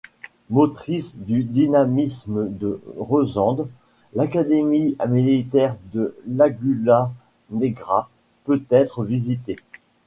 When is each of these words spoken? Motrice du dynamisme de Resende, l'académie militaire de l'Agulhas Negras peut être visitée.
Motrice 0.49 1.19
du 1.19 1.43
dynamisme 1.43 2.47
de 2.49 2.81
Resende, 2.97 3.69
l'académie 4.15 4.97
militaire 5.07 5.75
de 5.93 6.17
l'Agulhas 6.27 7.11
Negras 7.51 8.09
peut 8.45 8.63
être 8.71 9.03
visitée. 9.05 9.57